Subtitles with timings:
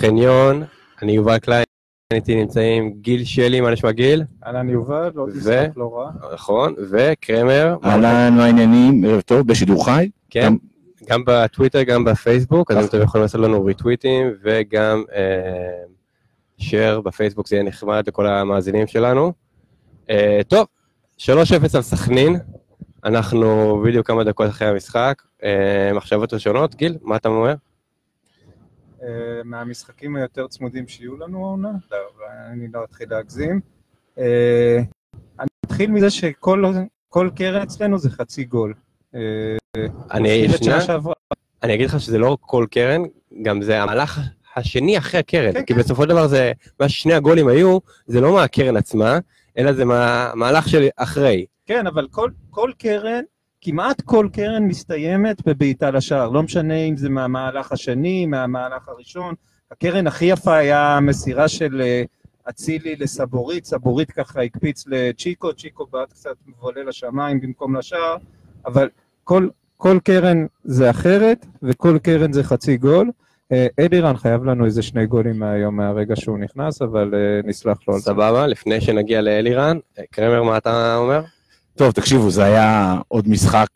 [0.00, 0.62] חניון,
[1.02, 1.64] אני יובל קליין,
[2.12, 4.22] איתי נמצאים גיל שלי, מה נשמע גיל?
[4.46, 6.10] אהלן יובל, ו- משחק לא רע.
[6.34, 7.76] נכון, וקרמר.
[7.84, 9.04] אהלן, מה העניינים?
[9.04, 10.10] ערב טוב, בשידור חי.
[10.30, 10.56] כן, גם-
[11.08, 12.86] גם בטוויטר, גם בפייסבוק, אז.
[12.86, 15.02] אתם יכולים לעשות לנו ריטוויטים, וגם
[16.58, 19.32] שייר בפייסבוק, זה יהיה נחמד לכל המאזינים שלנו.
[20.10, 20.66] אה, טוב,
[21.18, 21.30] 3-0
[21.74, 22.36] על סכנין,
[23.04, 25.22] אנחנו בדיוק כמה דקות אחרי המשחק.
[25.44, 27.54] אה, מחשבות ראשונות, גיל, מה אתה אומר?
[29.02, 29.08] אה,
[29.44, 31.96] מהמשחקים היותר צמודים שיהיו לנו העונה, לא,
[32.52, 33.60] אני לא אתחיל להגזים.
[34.18, 34.78] אה,
[35.40, 36.64] אני אתחיל מזה שכל
[37.08, 38.74] כל קרן אצלנו זה חצי גול.
[39.14, 39.20] אה,
[40.12, 40.78] אני, שנייה.
[41.62, 43.02] אני אגיד לך שזה לא כל קרן,
[43.42, 44.20] גם זה המהלך
[44.56, 45.52] השני אחרי הקרן.
[45.52, 45.80] כן, כי כן.
[45.80, 49.18] בסופו של דבר זה, מה ששני הגולים היו, זה לא מהקרן עצמה,
[49.58, 51.46] אלא זה מהמהלך של אחרי.
[51.66, 53.22] כן, אבל כל, כל קרן,
[53.60, 56.28] כמעט כל קרן מסתיימת בבעיטה לשער.
[56.28, 59.34] לא משנה אם זה מהמהלך השני, מהמהלך הראשון.
[59.70, 62.02] הקרן הכי יפה היה המסירה של אה,
[62.48, 68.16] אצילי לסבורית, סבורית ככה הקפיץ לצ'יקו, צ'יקו בעט קצת מבולה לשמיים במקום לשער,
[68.66, 68.88] אבל
[69.24, 73.10] כל, כל קרן זה אחרת, וכל קרן זה חצי גול.
[73.52, 77.94] אה, אלירן חייב לנו איזה שני גולים מהיום מהרגע שהוא נכנס, אבל אה, נסלח לו
[77.94, 78.06] על זה.
[78.06, 79.78] סבבה, לפני שנגיע לאלירן,
[80.10, 81.20] קרמר, מה אתה אומר?
[81.78, 83.68] טוב, תקשיבו, זה היה עוד משחק,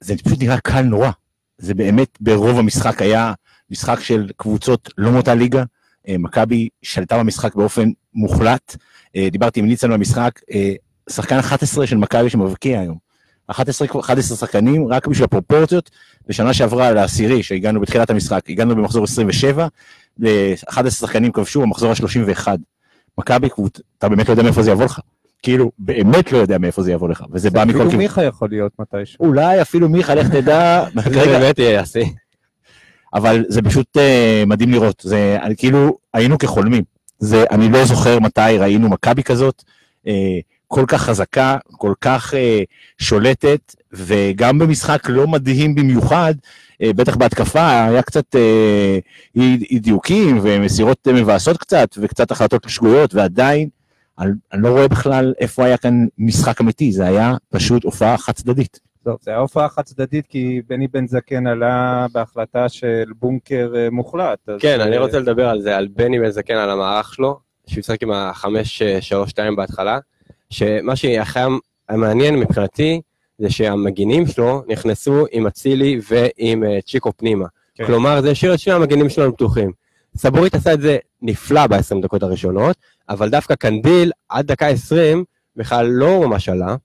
[0.00, 1.10] זה פשוט נראה קל נורא.
[1.58, 3.32] זה באמת, ברוב המשחק היה
[3.70, 5.64] משחק של קבוצות לא מאותה ליגה.
[6.08, 8.76] אה, מכבי שלטה במשחק באופן מוחלט.
[9.16, 10.72] אה, דיברתי עם ניצן במשחק, אה,
[11.10, 12.98] שחקן 11 של מכבי שמבקיע היום.
[13.46, 15.90] 11, 11 שחקנים, רק בשביל הפרופורציות,
[16.28, 19.66] בשנה שעברה לעשירי, שהגענו בתחילת המשחק, הגענו במחזור 27,
[20.18, 22.48] ו-11 שחקנים כבשו במחזור ה-31.
[23.18, 23.48] מכבי,
[23.98, 25.00] אתה באמת לא יודע מאיפה זה יבוא לך.
[25.46, 27.96] כאילו, באמת לא יודע מאיפה זה יבוא לך, וזה בא מכל אפילו כיוון.
[27.96, 29.24] מיכה יכול להיות מתישהו.
[29.24, 32.04] אולי אפילו מיכה, לך תדע, זה באמת יהיה השיא.
[33.14, 36.82] אבל זה פשוט אה, מדהים לראות, זה כאילו היינו כחולמים,
[37.18, 39.62] זה אני לא זוכר מתי ראינו מכבי כזאת,
[40.06, 40.38] אה,
[40.68, 42.62] כל כך חזקה, כל כך אה,
[42.98, 46.34] שולטת, וגם במשחק לא מדהים במיוחד,
[46.82, 48.36] בטח בהתקפה היה קצת
[49.36, 53.68] אי דיוקים ומסירות מבאסות קצת, וקצת החלטות שגויות, ועדיין
[54.18, 58.32] אני, אני לא רואה בכלל איפה היה כאן משחק אמיתי, זה היה פשוט הופעה חד
[58.32, 58.80] צדדית.
[59.04, 63.90] טוב, זה היה הופעה חד צדדית כי בני בן זקן עלה בהחלטה של בונקר אה,
[63.90, 64.38] מוחלט.
[64.48, 67.38] אז, כן, אני אה, רוצה לדבר על זה, על בני בן זקן, על המערך שלו,
[67.66, 69.98] שהוא משחק עם ה-5-3-2 בהתחלה,
[70.50, 71.38] שמה שהכי
[71.88, 73.00] המעניין מבחינתי,
[73.38, 77.46] זה שהמגינים שלו נכנסו עם אצילי ועם אה, צ'יקו פנימה.
[77.74, 77.86] כן.
[77.86, 79.72] כלומר, זה השאיר את שני המגינים שלנו פתוחים.
[80.16, 82.76] סבורית עשה את זה נפלא ב-20 דקות הראשונות,
[83.08, 85.24] אבל דווקא קנדיל עד דקה 20
[85.56, 86.76] בכלל לא ממש עלה,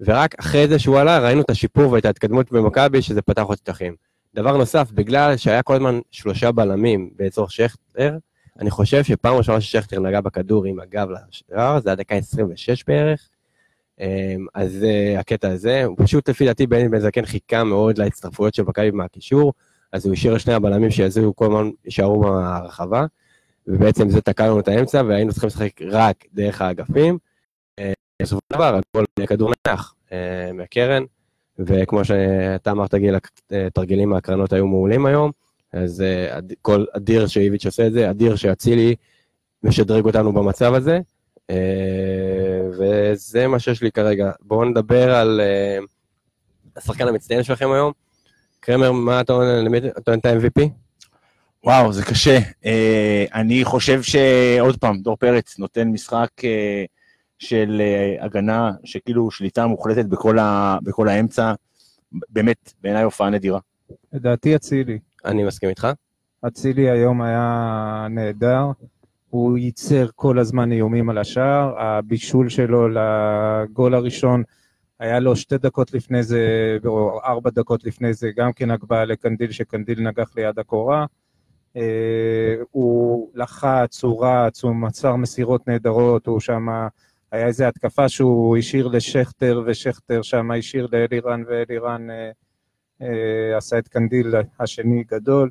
[0.00, 3.94] ורק אחרי זה שהוא עלה ראינו את השיפור ואת ההתקדמות במכבי, שזה פתח עוד שטחים.
[4.34, 8.16] דבר נוסף, בגלל שהיה כל הזמן שלושה בלמים באזור שכטר,
[8.60, 13.28] אני חושב שפעם ראשונה ששכטר נגע בכדור עם הגב לשער, זה היה דקה 26 בערך.
[14.00, 18.54] אמ, אז זה הקטע הזה, הוא פשוט לפי דעתי בני בן זקן חיכה מאוד להצטרפויות
[18.54, 19.52] של מכבי מהקישור,
[19.92, 23.06] אז הוא השאיר לשני הבלמים שיזהו כל הזמן יישארו ברחבה,
[23.66, 27.18] ובעצם זה תקע לנו את האמצע, והיינו צריכים לשחק רק דרך האגפים.
[27.78, 31.02] אה, בסופו של דבר, הכל כדור נח אה, מהקרן,
[31.58, 33.14] וכמו שאתה אמרת, גיל,
[33.66, 35.30] התרגילים מהקרנות היו מעולים היום,
[35.72, 38.94] אז אה, כל אדיר שאיביץ' עושה את זה, אדיר שאצילי
[39.62, 40.98] משדרג אותנו במצב הזה,
[41.50, 44.30] אה, וזה מה שיש לי כרגע.
[44.40, 45.78] בואו נדבר על אה,
[46.76, 47.92] השחקן המצטיין שלכם היום.
[48.60, 49.32] קרמר, מה אתה
[49.96, 50.68] נותן את ה-MVP?
[51.66, 52.38] וואו, זה קשה.
[52.64, 56.84] אה, אני חושב שעוד פעם, דור פרץ נותן משחק אה,
[57.38, 61.52] של אה, הגנה, שכאילו שליטה מוחלטת בכל, ה, בכל האמצע.
[62.28, 63.58] באמת, בעיניי הופעה נדירה.
[64.12, 64.98] לדעתי אצילי.
[65.24, 65.88] אני מסכים איתך.
[66.46, 68.64] אצילי היום היה נהדר.
[69.30, 71.74] הוא ייצר כל הזמן איומים על השער.
[71.78, 74.42] הבישול שלו לגול הראשון
[75.00, 79.52] היה לו שתי דקות לפני זה, או ארבע דקות לפני זה, גם כן הגבהה לקנדיל,
[79.52, 81.06] שקנדיל נגח ליד הקורה.
[81.76, 86.66] אה, הוא לחץ, הוא רץ, הוא מסר מסירות נהדרות, הוא שם,
[87.32, 92.30] היה איזו התקפה שהוא השאיר לשכטר, ושכטר שם השאיר לאלירן, ואלירן אה,
[93.02, 95.50] אה, עשה את קנדיל השני גדול.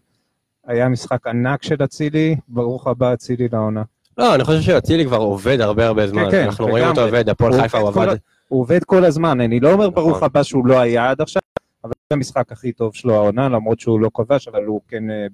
[0.67, 3.83] היה משחק ענק של אצילי, ברוך הבא אצילי לעונה.
[4.17, 6.31] לא, אני חושב שאצילי כבר עובד הרבה הרבה זמן.
[6.31, 6.87] כן, אנחנו רואים.
[6.87, 8.15] אותו עובד, הפועל חיפה הוא עבד.
[8.47, 10.25] הוא עובד כל הזמן, אני לא אומר ברוך נכון.
[10.25, 11.41] הבא שהוא לא היה עד עכשיו,
[11.83, 15.27] אבל זה המשחק הכי טוב שלו העונה, למרות שהוא לא כבש, אבל הוא כן אה.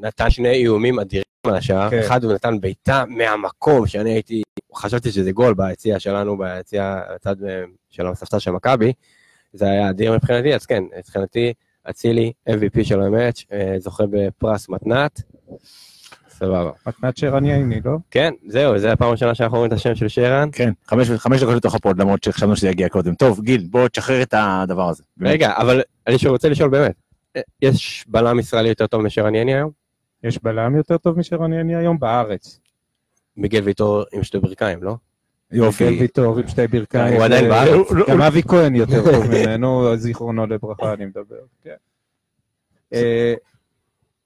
[0.00, 1.90] נתן שני איומים אדירים על השער.
[1.90, 1.98] כן.
[1.98, 4.42] אחד הוא נתן בעיטה מהמקום שאני הייתי,
[4.74, 8.92] חשבתי שזה גול ביציע שלנו, ביציע הצד אה, של הספסל של מכבי.
[9.52, 11.52] זה היה אדיר מבחינתי, אז כן, מבחינתי
[11.90, 15.22] אצילי MVP של המאץ', אה, זוכה בפרס מתנת.
[16.28, 16.70] סבבה.
[16.86, 17.96] מתנת שרן ייני, לא?
[18.10, 20.48] כן, זהו, זה הפעם הראשונה שאנחנו רואים את השם של שרן.
[20.52, 23.14] כן, חמש, חמש דקות לתוך הפוד, למרות שחשבנו שזה יגיע קודם.
[23.14, 25.02] טוב, גיל, בוא תשחרר את הדבר הזה.
[25.16, 25.32] באמת.
[25.32, 26.94] רגע, אבל אני רוצה לשאול באמת,
[27.36, 29.79] אה, יש בלם ישראלי יותר טוב משרן יני היום?
[30.24, 32.60] יש בלם יותר טוב משרן ייני היום בארץ.
[33.36, 34.96] מיגל ויטור עם שתי ברכיים, לא?
[35.52, 35.84] יופי.
[35.84, 37.14] כן, ויטור עם שתי ברכיים.
[37.14, 37.86] הוא עדיין ו- בארץ.
[38.08, 41.40] גם אבי כהן יותר טוב ממנו, זיכרונו לברכה, אני מדבר.
[41.62, 41.74] כן.
[42.94, 43.34] אה,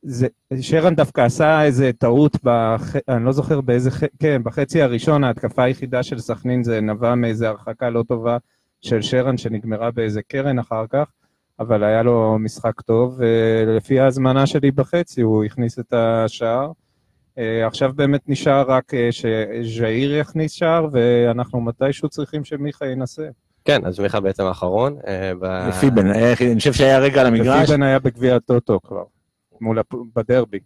[0.03, 0.27] זה,
[0.61, 2.97] שרן דווקא עשה איזה טעות, בח...
[3.09, 4.03] אני לא זוכר באיזה, ח...
[4.19, 8.37] כן, בחצי הראשון ההתקפה היחידה של סכנין זה נבע מאיזה הרחקה לא טובה
[8.81, 11.11] של שרן שנגמרה באיזה קרן אחר כך,
[11.61, 16.73] אבל היה לו משחק טוב, ולפי ההזמנה שלי בחצי הוא הכניס את השער.
[17.39, 23.29] אה, עכשיו באמת נשאר רק אה, שז'איר יכניס שער, ואנחנו מתישהו צריכים שמיכה ינסה.
[23.65, 24.97] כן, אז מיכה בעצם האחרון.
[25.07, 27.63] אה, ב- פיבן, אה, אני חושב שהיה רגע על המגרש.
[27.65, 29.05] ופיבן היה בגביע הטוטו כבר,
[29.61, 29.95] מול הפ...
[30.17, 30.59] בדרבי.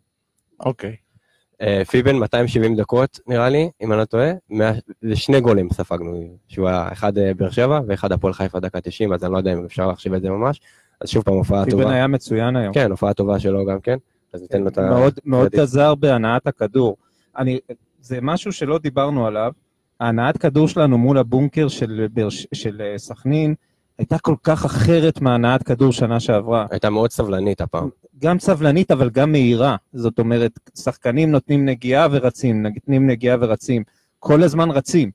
[0.61, 0.97] אוקיי.
[1.63, 4.31] אה, פיבן 270 דקות נראה לי, אם אני לא טועה,
[5.03, 9.13] זה שני גולים ספגנו, שהוא היה אחד אה, באר שבע ואחד הפועל חיפה דקה 90,
[9.13, 10.61] אז אני לא יודע אם אפשר להחשיב את זה ממש.
[11.01, 11.95] אז שוב פעם הופעה פיבן טובה.
[11.95, 12.75] היה מצוין היום.
[12.75, 13.97] כן, הופעה טובה שלו גם כן.
[14.33, 14.91] אז ניתן לו את ה...
[15.25, 15.55] מאוד.
[15.61, 16.97] עזר בהנעת הכדור.
[17.39, 17.59] אני,
[18.01, 19.53] זה משהו שלא דיברנו עליו.
[20.01, 22.07] ההנעת כדור שלנו מול הבונקר של,
[22.53, 23.55] של אה, סכנין
[23.99, 26.67] הייתה כל כך אחרת מהנעת כדור שנה שעברה.
[26.71, 27.89] הייתה מאוד סבלנית הפעם.
[28.19, 29.77] גם סבלנית אבל גם מהירה.
[29.93, 33.83] זאת אומרת, שחקנים נותנים נגיעה ורצים, נותנים נגיעה ורצים.
[34.19, 35.11] כל הזמן רצים.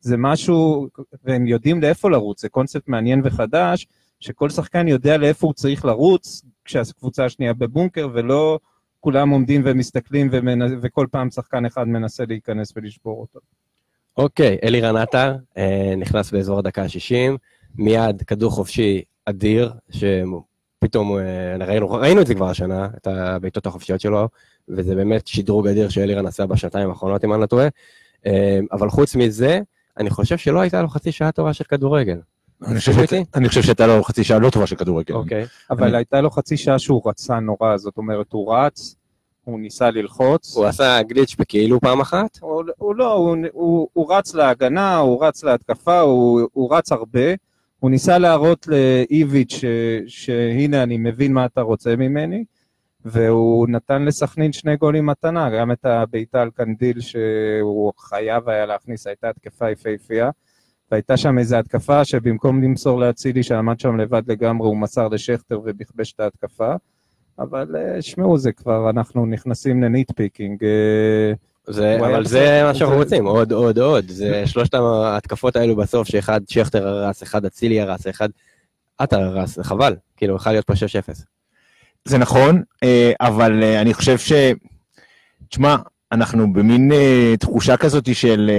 [0.00, 0.88] זה משהו,
[1.24, 3.86] והם יודעים לאיפה לרוץ, זה קונספט מעניין וחדש,
[4.20, 8.58] שכל שחקן יודע לאיפה הוא צריך לרוץ כשהקבוצה השנייה בבונקר, ולא
[9.00, 10.78] כולם עומדים ומסתכלים ומנ...
[10.82, 13.40] וכל פעם שחקן אחד מנסה להיכנס ולשבור אותו.
[14.16, 17.36] אוקיי, אלירן עטר אה, נכנס באזור הדקה ה-60,
[17.78, 21.22] מיד כדור חופשי אדיר, שפתאום אה,
[21.66, 24.28] ראינו, ראינו את זה כבר השנה, את הבעיטות החופשיות שלו,
[24.68, 27.68] וזה באמת שדרוג אדיר שאלירן עשה בשנתיים האחרונות, אם אני לא טועה.
[28.26, 29.60] אה, אבל חוץ מזה,
[29.98, 32.18] אני חושב שלא הייתה לו חצי שעה טובה של כדורגל.
[32.66, 33.30] אני חושב מסכים שאת- איתי?
[33.34, 35.14] אני חושב שהייתה לו חצי שעה לא טובה של כדורגל.
[35.14, 35.44] אוקיי.
[35.70, 38.96] אבל אני- הייתה לו חצי שעה שהוא רצה נורא, זאת אומרת, הוא רץ,
[39.44, 40.56] הוא ניסה ללחוץ.
[40.56, 45.24] הוא עשה גליץ' בכאילו פעם אחת, הוא, הוא לא, הוא, הוא, הוא רץ להגנה, הוא
[45.24, 47.34] רץ להתקפה, הוא, הוא רץ הרבה.
[47.80, 49.64] הוא ניסה להראות לאיביץ' ש,
[50.06, 52.44] שהנה אני מבין מה אתה רוצה ממני,
[53.04, 59.06] והוא נתן לסכנין שני גולים מתנה, גם את הבעיטה על קנדיל שהוא חייב היה להכניס,
[59.06, 60.30] הייתה התקפה יפהפייה,
[60.90, 66.12] והייתה שם איזו התקפה שבמקום למסור לאצילי שעמד שם לבד לגמרי, הוא מסר לשכטר ובכבש
[66.12, 66.74] את ההתקפה.
[67.38, 70.64] אבל אה, שמעו, זה כבר, אנחנו נכנסים ל nitpicking.
[70.64, 71.32] אה,
[71.66, 74.08] זה, אבל זה מה שאנחנו רוצים, עוד, עוד, עוד.
[74.08, 78.28] זה שלושת ההתקפות האלו בסוף, שאחד שכטר הרס, אחד אצילי הרס, אחד
[78.98, 79.96] עטר הרס, זה חבל.
[80.16, 80.76] כאילו, יכול להיות פה 6-0.
[82.04, 84.32] זה נכון, אה, אבל אה, אני חושב ש...
[85.48, 85.76] תשמע,
[86.12, 88.50] אנחנו במין אה, תחושה כזאת של...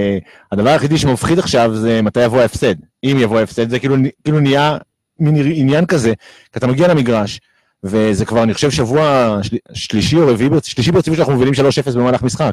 [0.52, 2.74] הדבר היחידי שמפחיד עכשיו זה מתי יבוא ההפסד.
[3.04, 4.78] אם יבוא ההפסד, זה כאילו, כאילו נהיה
[5.20, 6.12] מין עניין כזה,
[6.52, 7.40] כי אתה מגיע למגרש,
[7.84, 12.22] וזה כבר, אני חושב, שבוע של, שלישי או רביעי, שלישי ברציפות שאנחנו מובילים 3-0 במהלך
[12.22, 12.52] משחק.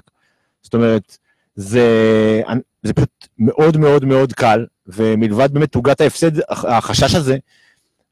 [0.62, 1.18] זאת אומרת,
[1.56, 1.88] זה,
[2.84, 7.38] זה פשוט מאוד מאוד מאוד קל, ומלבד באמת תוגת ההפסד, הח- החשש הזה,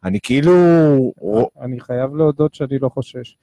[0.04, 0.54] אני כאילו...
[1.62, 3.36] אני חייב להודות שאני לא חושש.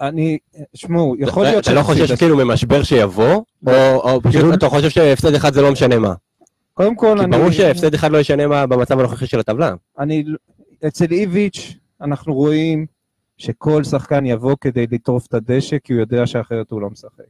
[0.00, 0.38] אני,
[0.74, 2.12] שמעו, יכול להיות אתה לא חושש.
[2.12, 6.14] כאילו ממשבר שיבוא, או או פשוט כאילו- אתה חושב שהפסד אחד זה לא משנה מה?
[6.74, 7.36] קודם כל, כי אני...
[7.36, 9.74] ברור שהפסד אחד לא ישנה מה במצב הנוכחי של הטבלה.
[9.98, 10.24] אני,
[10.86, 12.86] אצל איביץ' אנחנו רואים
[13.38, 17.24] שכל שחקן יבוא כדי לטרוף את הדשא, כי הוא יודע שאחרת הוא לא משחק.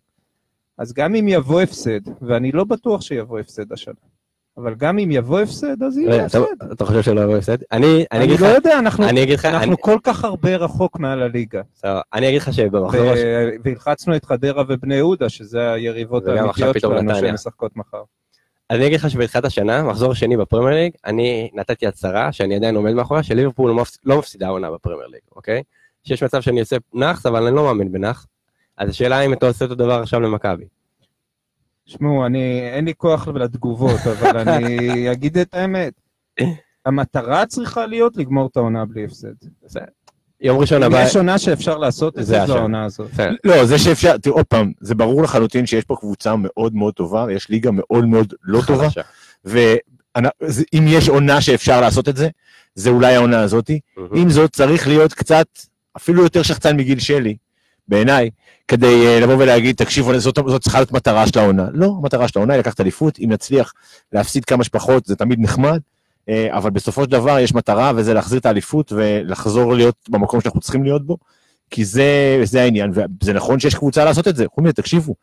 [0.82, 3.94] אז גם אם יבוא הפסד, ואני לא בטוח שיבוא הפסד השנה,
[4.56, 6.38] אבל גם אם יבוא הפסד, אז יהיה הפסד.
[6.72, 7.56] אתה חושב שלא יבוא הפסד?
[7.72, 9.00] אני אני אגיד לא לך, יודע, אני לך,
[9.44, 11.60] אני- אנחנו כל כך הרבה רחוק מעל הליגה.
[12.14, 13.12] אני אגיד לך שבמחזור
[13.64, 17.14] והלחצנו את חדרה ובני יהודה, שזה היריבות האמיתיות שלנו.
[17.14, 18.02] שמשחקות מחר.
[18.70, 22.92] אני אגיד לך שבתחילת השנה, מחזור שני בפרמייר ליג, אני נתתי הצהרה שאני עדיין עומד
[22.92, 25.62] מאחוריה, שליברפול לא לא מפסידה עונה בפרמייר ליג, אוקיי?
[26.04, 28.26] שיש מצב שאני עושה נאחס, אבל אני לא מאמין בנאחס.
[28.82, 30.64] אז השאלה אם אתה עושה אותו דבר עכשיו למכבי.
[31.86, 34.78] שמעו, אני, אין לי כוח לתגובות, אבל אני
[35.12, 35.92] אגיד את האמת.
[36.86, 39.32] המטרה צריכה להיות לגמור את העונה בלי הפסד.
[40.40, 41.02] יום ראשון אם הבא...
[41.02, 42.56] יש עונה שאפשר לעשות את זה זה, זו.
[42.58, 43.10] העונה הזאת.
[43.10, 43.34] בסדר.
[43.44, 47.24] לא, זה שאפשר, תראו, עוד פעם, זה ברור לחלוטין שיש פה קבוצה מאוד מאוד טובה,
[47.24, 48.88] ויש ליגה מאוד מאוד לא טובה.
[49.44, 52.28] ואם יש עונה שאפשר לעשות את זה,
[52.74, 53.80] זה אולי העונה הזאתי.
[54.14, 55.46] עם זאת, צריך להיות קצת,
[55.96, 57.36] אפילו יותר שחצן מגיל שלי,
[57.88, 58.30] בעיניי,
[58.68, 61.66] כדי אה, לבוא ולהגיד, תקשיבו, זאת, זאת צריכה להיות מטרה של העונה.
[61.72, 63.72] לא, המטרה של העונה היא לקחת אליפות, אם נצליח
[64.12, 65.80] להפסיד כמה שפחות, זה תמיד נחמד,
[66.28, 70.60] אה, אבל בסופו של דבר יש מטרה, וזה להחזיר את האליפות ולחזור להיות במקום שאנחנו
[70.60, 71.16] צריכים להיות בו,
[71.70, 74.46] כי זה, זה העניין, וזה נכון שיש קבוצה לעשות את זה.
[74.54, 75.14] חוץ מזה, תקשיבו,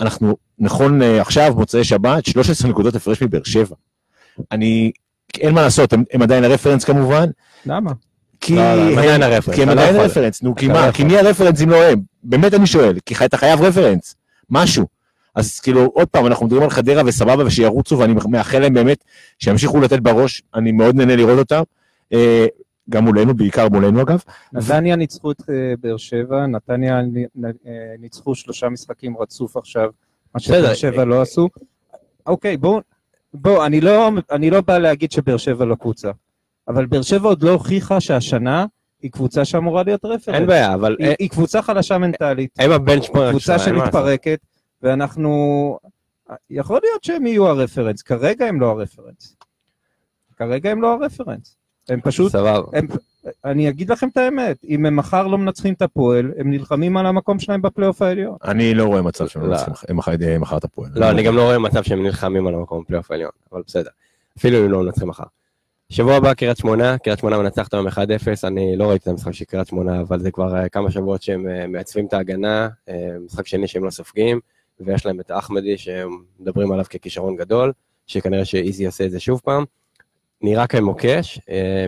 [0.00, 3.76] אנחנו, נכון אה, עכשיו, מוצאי שבת, 13 נקודות הפרש מבאר שבע.
[4.52, 4.92] אני,
[5.40, 7.26] אין מה לעשות, הם, הם עדיין הרפרנס כמובן,
[7.66, 7.92] למה?
[8.48, 9.96] כי לא, לא, הם עדיין הם- הרפרנס, כי הם לא עדיין.
[9.96, 10.92] רפרנס, נו, כי מה.
[10.92, 12.00] כי מי הרפרנס אם לא הם?
[12.22, 14.14] באמת אני שואל, כי אתה חייב רפרנס,
[14.50, 14.86] משהו.
[15.34, 19.04] אז כאילו, עוד פעם, אנחנו מדברים על חדרה וסבבה ושירוצו, ואני מאחל להם באמת
[19.38, 21.62] שימשיכו לתת בראש, אני מאוד נהנה לראות אותם.
[22.12, 22.46] אה,
[22.90, 24.22] גם מולנו, בעיקר מולנו אגב.
[24.52, 27.02] נתניה ניצחו את אה, באר שבע, נתניה אה,
[27.98, 29.90] ניצחו שלושה משחקים רצוף עכשיו,
[30.34, 30.74] מה שבאר.
[30.74, 31.48] שבע לא עשו.
[32.26, 32.80] אוקיי, בואו,
[33.34, 36.10] בואו, אני לא, אני לא בא להגיד שבאר שבע לא קבוצה,
[36.68, 38.66] אבל באר שבע עוד לא הוכיחה שהשנה
[39.02, 40.36] היא קבוצה שאמורה להיות רפרנס.
[40.38, 44.38] אין בעיה, אבל היא, היא קבוצה חלשה מנטלית, הם הבנצ'פורק קבוצה שמתפרקת,
[44.82, 45.78] ואנחנו...
[46.50, 49.36] יכול להיות שהם יהיו הרפרנס, כרגע הם לא הרפרנס.
[50.36, 51.56] כרגע הם לא הרפרנס.
[51.88, 52.78] הם פשוט סבבה.
[52.78, 52.86] הם,
[53.44, 57.06] אני אגיד לכם את האמת, אם הם מחר לא מנצחים את הפועל, הם נלחמים על
[57.06, 58.36] המקום שלהם בפלייאוף העליון.
[58.44, 59.48] אני לא רואה מצב שהם לא.
[59.48, 59.56] לא
[60.28, 60.90] אה, מחר את הפועל.
[60.94, 63.90] לא, אני גם לא רואה מצב שהם נלחמים על המקום בפלייאוף העליון, אבל בסדר.
[64.38, 65.24] אפילו אם לא מנצחים מחר.
[65.92, 67.90] שבוע הבא קריית שמונה, קריית שמונה מנצחת היום 1-0,
[68.44, 71.48] אני לא ראיתי את המשחק של קריית שמונה, אבל זה כבר אה, כמה שבועות שהם
[71.48, 74.40] אה, מעצבים את ההגנה, אה, משחק שני שהם לא סופגים,
[74.80, 77.72] ויש להם את אחמדי שהם מדברים עליו ככישרון גדול,
[78.06, 79.64] שכנראה שאיזי עושה את זה שוב פעם.
[80.42, 81.40] נראה כמוקש,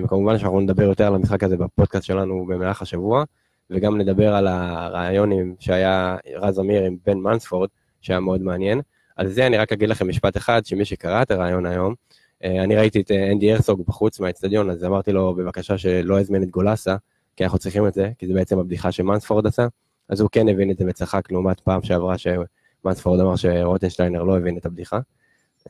[0.04, 3.25] וכמובן שאנחנו נדבר יותר על המשחק הזה בפודקאסט שלנו במהלך השבוע,
[3.71, 7.69] וגם נדבר על הרעיונים שהיה רז אמיר עם בן מנספורד,
[8.00, 8.80] שהיה מאוד מעניין.
[9.16, 11.95] על זה אני רק אגיד לכם משפט אחד, שמי שקרא את הרעיון היום,
[12.44, 16.50] אני ראיתי את אה, אנדי הרסוג בחוץ מהאצטדיון, אז אמרתי לו בבקשה שלא יזמין את
[16.50, 16.97] גולסה,
[17.37, 19.66] כי אנחנו צריכים את זה, כי זה בעצם הבדיחה שמנספורד עשה,
[20.09, 24.56] אז הוא כן הבין את זה וצחק לעומת פעם שעברה שמנספורד אמר שרוטנשטיינר לא הבין
[24.56, 24.99] את הבדיחה.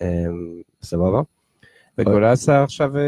[0.03, 0.27] אה,
[0.83, 1.21] סבבה?
[2.01, 3.03] וגולסה עכשיו אה,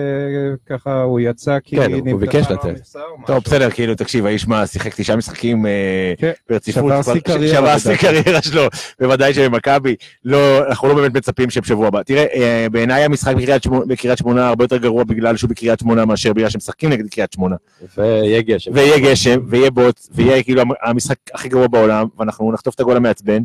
[0.69, 2.81] ככה, הוא יצא כי כן, הוא- ביקש לתת.
[3.27, 7.79] טוב, בסדר, כאילו, תקשיב, האיש מה, שיחק תשעה משחקים אה, כן, ברציפות, שבר שיא קריירה,
[7.79, 8.23] שבר שיא לדעתי.
[8.23, 8.63] קריירה שלו,
[9.01, 9.95] בוודאי שבמכבי,
[10.25, 12.03] לא, אנחנו לא באמת מצפים שבשבוע הבא.
[12.03, 16.05] תראה, אה, בעיניי המשחק בקריית שמונה- בקריית שמונה הרבה יותר גרוע בגלל שהוא בקריית שמונה
[16.05, 17.57] מאשר בגלל שמשחקים נגד קריית שמונה.
[17.99, 18.71] ויהיה גשם.
[18.75, 23.43] ויהיה גשם, ויהיה בוץ, ויהיה כאילו המשחק הכי גרוע בעולם, ואנחנו נחטוף את הגול המעצבן.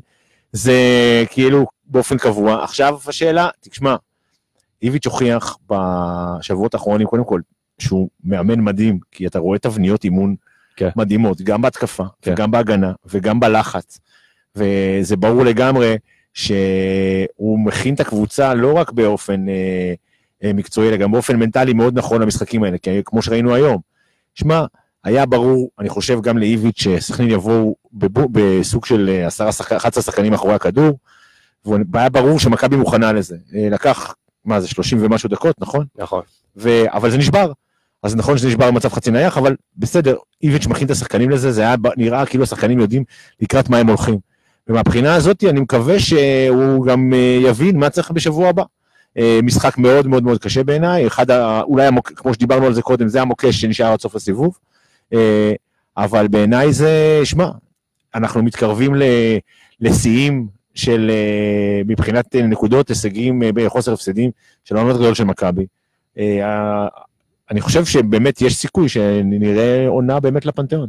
[0.51, 0.73] זה
[1.29, 2.63] כאילו באופן קבוע.
[2.63, 3.95] עכשיו השאלה, תשמע,
[4.81, 7.41] איביץ' הוכיח בשבועות האחרונים, קודם כל,
[7.79, 10.35] שהוא מאמן מדהים, כי אתה רואה תבניות אימון
[10.75, 10.89] כן.
[10.95, 12.31] מדהימות, גם בהתקפה, כן.
[12.33, 13.99] וגם בהגנה, וגם בלחץ.
[14.55, 15.95] וזה ברור לגמרי
[16.33, 19.93] שהוא מכין את הקבוצה לא רק באופן אה,
[20.43, 23.77] אה, מקצועי, אלא גם באופן מנטלי מאוד נכון למשחקים האלה, כי כמו שראינו היום.
[24.35, 24.65] שמע,
[25.03, 30.03] היה ברור, אני חושב גם לאיביץ' שסכנין יבואו בבו- בסוג של אה, עשרה שחק- 11
[30.03, 30.99] שחקנים מאחורי הכדור,
[31.65, 33.37] והיה ברור שמכבי מוכנה לזה.
[33.55, 34.13] אה, לקח,
[34.47, 35.85] מה זה, 30 ומשהו דקות, נכון?
[35.97, 36.21] נכון.
[36.57, 36.83] ו...
[36.93, 37.51] אבל זה נשבר.
[38.03, 41.61] אז נכון שזה נשבר במצב חצי נייח, אבל בסדר, איביץ' מכין את השחקנים לזה, זה
[41.61, 43.03] היה נראה כאילו השחקנים יודעים
[43.41, 44.19] לקראת מה הם הולכים.
[44.67, 48.63] ומהבחינה הזאת אני מקווה שהוא גם אה, יבין מה צריך בשבוע הבא.
[49.17, 51.61] אה, משחק מאוד מאוד מאוד קשה בעיניי, אחד, ה...
[51.61, 52.11] אולי המוק...
[52.15, 54.57] כמו שדיברנו על זה קודם, זה המוקש שנשאר עד סוף הסיבוב.
[55.13, 55.53] אה,
[55.97, 57.49] אבל בעיניי זה, שמע,
[58.15, 59.03] אנחנו מתקרבים ל...
[59.81, 64.31] לשיאים של, אה, מבחינת אה, נקודות, הישגים אה, בחוסר הפסדים,
[64.63, 65.65] של העונות הגדולות של מכבי.
[66.17, 66.87] אה,
[67.51, 70.87] אני חושב שבאמת יש סיכוי שנראה עונה באמת לפנתיאון.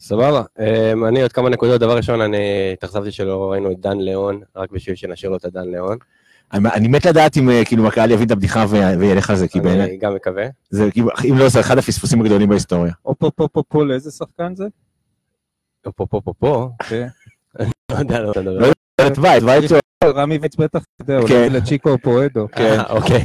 [0.00, 0.42] סבבה.
[0.58, 1.80] אמ, אני עוד כמה נקודות.
[1.80, 5.70] דבר ראשון, אני התאכזבתי שלא ראינו את דן ליאון, רק בשביל שנשאיר לו את הדן
[5.70, 5.98] ליאון.
[6.52, 8.64] אני, אני מת לדעת אם אה, כאילו הקהל יבין את הבדיחה
[8.98, 10.46] וילך על זה, כי בעיניי, אני גם מקווה.
[10.70, 12.92] זה כאילו, אם לא, זה אחד הפספוסים הגדולים בהיסטוריה.
[13.02, 14.64] הופ הופ הופ הופ, לאיזה שחקן זה?
[15.82, 16.68] פה, פה, פה, פה.
[16.88, 17.06] כן.
[17.90, 18.72] לא יודע, לא מדבר.
[19.00, 21.34] את וייט, וייט הוא- רמי ויץ בטח, אתה יודע, כן.
[21.34, 22.48] אולי לצ'יקו פואדו.
[22.56, 22.80] כן.
[22.90, 23.24] אוקיי.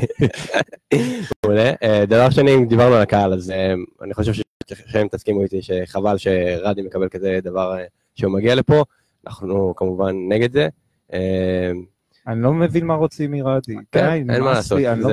[1.45, 1.71] מעולה.
[1.83, 6.17] אה, דבר שני, אם דיברנו על הקהל, אז אה, אני חושב ששניכם תסכימו איתי שחבל
[6.17, 7.83] שרדי מקבל כזה דבר אה,
[8.15, 8.83] שהוא מגיע לפה.
[9.27, 10.67] אנחנו כמובן נגד זה.
[12.27, 13.75] אני לא מבין מה רוצים מרדי.
[13.91, 14.79] כן, אין מה לעשות.
[14.97, 15.09] לא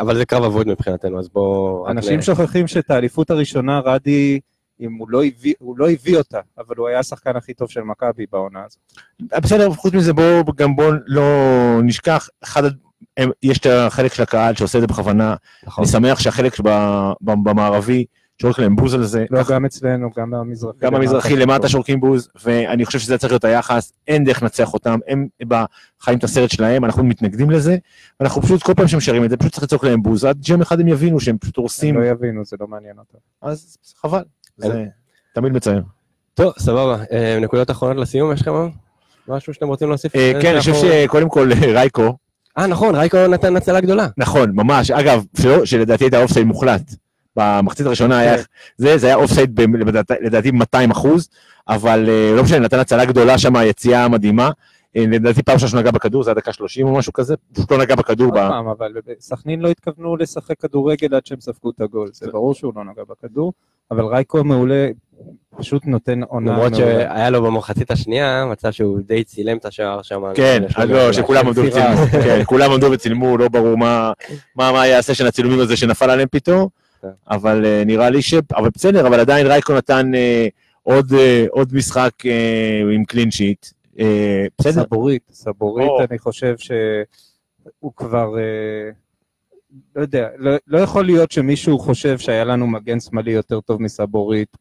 [0.00, 1.88] אבל זה קרב אבוד מבחינתנו, אז בואו...
[1.88, 4.40] אנשים שוכחים שאת האליפות הראשונה רדי,
[4.80, 7.80] אם הוא לא הביא, הוא לא הביא אותה, אבל הוא היה השחקן הכי טוב של
[7.80, 8.78] מכבי בעונה הזאת.
[9.42, 11.22] בסדר, חוץ מזה בואו גם בואו לא
[11.82, 12.62] נשכח, אחד,
[13.16, 15.34] הם- יש את החלק של הקהל שעושה את זה בכוונה,
[15.66, 15.84] נכון.
[15.84, 18.04] אני שמח שהחלק שב- ב- במערבי,
[18.42, 20.78] שורק להם בוז על זה, לא, גם אצלנו, גם במזרחי.
[20.80, 24.98] גם במזרחי למטה שורקים בוז, ואני חושב שזה צריך להיות היחס, אין דרך לנצח אותם,
[25.08, 25.64] הם ב-
[26.00, 27.76] חיים את הסרט שלהם, אנחנו מתנגדים לזה,
[28.20, 30.60] ואנחנו פשוט, כל פעם שהם שרים את זה, פשוט צריך לצעוק להם בוז, עד שיום
[30.60, 33.18] אחד הם יבינו שהם פשוט הם הורסים, לא יבינו, זה לא מעניין אותם.
[33.42, 34.22] אז חבל,
[34.58, 34.84] זה
[35.34, 35.80] תמיד מצער.
[36.34, 36.96] טוב, סבבה.
[37.12, 38.52] אה, נקודות אחרונות לסיום, יש לכם
[39.28, 40.16] משהו שאתם רוצים להוסיף?
[40.16, 42.16] אה, כן, אני חושב שקודם כל רייקו,
[42.58, 44.06] אה, נכון, רייקו נתן הצלה גדולה.
[44.16, 45.24] נכון, ממש, אגב,
[45.64, 46.94] שלדעתי הייתה אופסייד מוחלט
[47.36, 48.36] במחצית הראשונה היה,
[48.76, 51.28] זה, זה היה אופסייד לדעתי- לדעתי 200 אחוז,
[51.68, 54.50] אבל אה, לא משנה, נתן הצלה גדולה שם, יציאה מדהימה.
[54.96, 57.72] אה, לדעתי פעם ראשונה שהוא נגע בכדור, זה היה דקה 30 או משהו כזה, פשוט
[57.72, 58.26] לא נגע בכדור.
[58.26, 62.54] עוד פעם, אבל סכנין לא התכוונו לשחק כדורגל עד שהם ספגו את הגול, זה ברור
[62.54, 63.52] שהוא לא נגע בכדור,
[63.90, 64.88] אבל רייקו מעולה,
[65.56, 66.74] פשוט נותן עונה למרות.
[66.74, 70.22] שהיה לו במחצית השנייה מצב שהוא די צילם את השער שם.
[70.34, 71.62] כן, לא, שכולם עמדו.
[71.64, 73.76] וצילמו, כן, כולם עמדו וצילמו, לא ברור
[74.56, 76.68] מה, יעשה של הצילומים הזה שנפל עליהם פתאום,
[77.02, 77.08] כן.
[77.30, 78.34] אבל אה, נראה לי ש...
[78.56, 80.48] אבל בסדר, אבל עדיין רייקו נתן אה,
[80.82, 81.12] עוד,
[81.50, 82.12] עוד משחק
[82.94, 83.66] עם קלין שיט.
[83.98, 86.04] אה, בסדר, סבורית, סבורית, או.
[86.10, 88.90] אני חושב שהוא כבר, אה,
[89.96, 94.56] לא יודע, לא, לא יכול להיות שמישהו חושב שהיה לנו מגן שמאלי יותר טוב מסבורית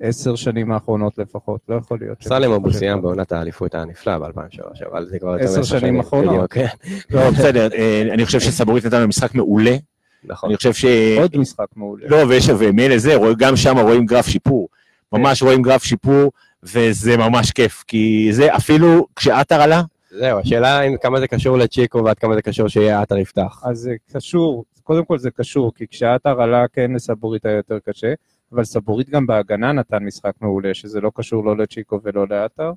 [0.00, 2.22] בעשר שנים האחרונות לפחות, לא יכול להיות.
[2.22, 4.60] סלם אבוסיאם חושב בעונת האליפות היה נפלא ב-2003,
[4.90, 6.34] אבל זה כבר יותר עשר מעשר שנים אחרונות.
[6.34, 6.66] בדיוק, כן,
[7.10, 9.76] לא, בסדר, אה, אני חושב שסבורית נתן לנו משחק מעולה,
[10.24, 10.48] נכון.
[10.50, 10.84] אני חושב ש...
[11.18, 12.06] עוד משחק מעולה.
[12.08, 14.68] לא, ויש, ומילא זה, רואים- גם שם רואים גרף שיפור.
[15.12, 16.32] ממש רואים גרף שיפור,
[16.64, 19.82] וזה ממש כיף, כי זה אפילו כשעטר עלה,
[20.18, 23.62] זהו, השאלה אם כמה זה קשור לצ'יקו ועד כמה זה קשור שיהיה עטר יפתח.
[23.64, 28.14] אז זה קשור, קודם כל זה קשור, כי כשעטר עלה כן לסבורית היה יותר קשה,
[28.52, 32.72] אבל סבורית גם בהגנה נתן משחק מעולה, שזה לא קשור לא לצ'יקו ולא לעטר.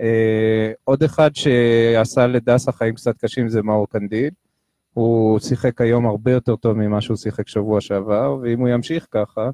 [0.00, 4.30] אה, עוד אחד שעשה לדסה חיים קצת קשים זה מאור קנדיל.
[4.94, 9.50] הוא שיחק היום הרבה יותר טוב ממה שהוא שיחק שבוע שעבר, ואם הוא ימשיך ככה,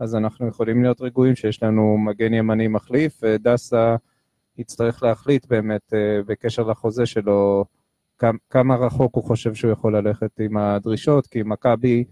[0.00, 3.96] אז אנחנו יכולים להיות רגועים שיש לנו מגן ימני מחליף, ודסה
[4.58, 7.64] יצטרך להחליט באמת אה, בקשר לחוזה שלו
[8.50, 12.04] כמה, רחוק הוא חושב שהוא יכול ללכת עם הדרישות, כי מכבי,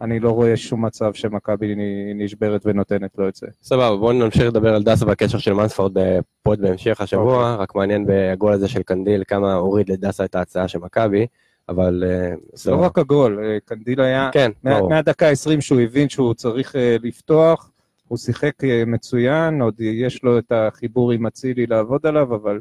[0.00, 1.74] אני לא רואה שום מצב שמכבי
[2.14, 3.46] נשברת ונותנת לו את זה.
[3.62, 8.04] סבבה, בואו נמשיך לדבר על דסה בקשר של מנספורד ב pod בהמשך השבוע, רק מעניין
[8.08, 11.26] בגול הזה של קנדיל כמה הוריד לדסה את ההצעה של מכבי,
[11.68, 12.04] אבל...
[12.06, 14.90] אה, זה לא רק הגול, אה, קנדיל היה, כן, מה- ברור.
[14.90, 17.70] מהדקה ה-20 שהוא הבין שהוא צריך אה, לפתוח,
[18.08, 18.52] הוא שיחק
[18.86, 22.60] מצוין, עוד יש לו את החיבור עם אצילי לעבוד עליו, אבל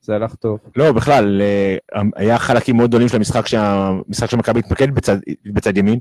[0.00, 0.58] זה הלך טוב.
[0.76, 1.42] לא, בכלל,
[2.16, 5.98] היה חלקים מאוד גדולים של המשחק שהמשחק של מכבי התמקד בצד, בצד ימין,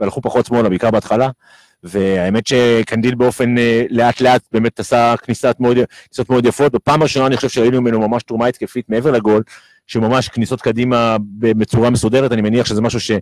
[0.00, 1.30] והלכו פחות שמאלה, בעיקר בהתחלה,
[1.82, 3.54] והאמת שקנדיל באופן
[3.90, 8.08] לאט לאט באמת עשה כניסות מאוד, כניסות מאוד יפות, בפעם הראשונה אני חושב שראינו ממנו
[8.08, 9.42] ממש תרומה התקפית מעבר לגול,
[9.86, 13.20] שממש כניסות קדימה בצורה מסודרת, אני מניח שזה משהו שאיביץ'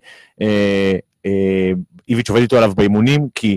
[2.30, 3.56] עובד איתו עליו באימונים, כי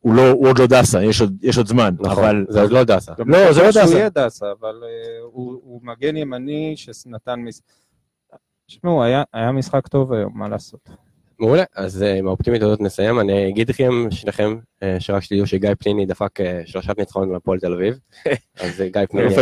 [0.00, 2.46] הוא, לא, הוא עוד לא דסה, יש עוד, יש עוד זמן, נכון, אבל...
[2.48, 3.12] זה עוד לא דסה.
[3.18, 3.80] לא, לא זה לא דסה.
[3.98, 4.88] יהיה דסה, אבל אה,
[5.22, 7.40] הוא הוא מגן ימני שנתן...
[7.40, 7.62] מס-
[8.66, 10.90] תשמעו, היה היה משחק טוב היום, מה לעשות?
[11.38, 13.20] מעולה, אז אה, עם האופטימיות הזאת נסיים.
[13.20, 17.72] אני אגיד לכם, שניכם, אה, שרק שתדעו שגיא פניני דפק אה, שלושת ניצחון לפועל תל
[17.72, 17.98] אביב.
[18.60, 19.38] אז גיא פניני, אלוף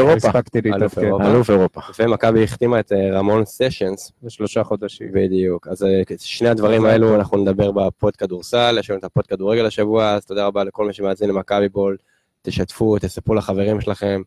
[0.98, 1.26] אירופה.
[1.26, 1.80] אלוף אירופה.
[1.98, 5.08] ומכבי החתימה את רמון סשנס, בשלושה חודשים.
[5.12, 5.68] בדיוק.
[5.68, 5.86] אז
[6.18, 7.14] שני הדברים האלו.
[7.14, 10.64] אנחנו נדבר ב pod כדורסל, יש לנו את ה pod כדורגל השבוע, אז תודה רבה
[10.64, 11.96] לכל מי שמאזין למכבי בול,
[12.42, 14.22] תשתפו, תספרו לחברים שלכם,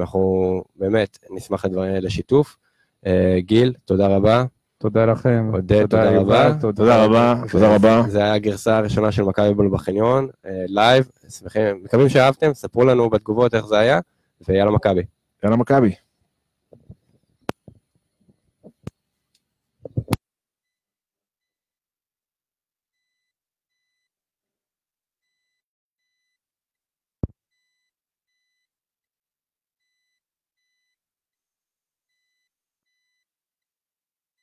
[0.00, 2.56] אנחנו באמת נשמח לדברים לשיתוף.
[3.38, 4.44] גיל, תודה רבה.
[4.80, 5.50] תודה לכם.
[5.52, 6.54] עודד, תודה יובל, רבה.
[6.60, 8.02] תודה רבה, תודה רבה.
[8.08, 13.10] זה היה הגרסה הראשונה של מכבי בול בחניון, אה, live, שמחים, מקווים שאהבתם, ספרו לנו
[13.10, 14.00] בתגובות איך זה היה,
[14.48, 15.02] ויאללה מכבי.
[15.44, 15.92] יאללה מכבי.